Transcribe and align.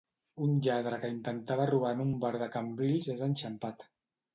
Un 0.45 0.55
lladre 0.67 0.99
que 1.03 1.11
intentava 1.17 1.69
robar 1.75 1.95
en 1.99 2.03
un 2.09 2.19
bar 2.27 2.35
de 2.47 2.51
Cambrils 2.59 3.15
és 3.19 3.27
enxampat. 3.33 3.93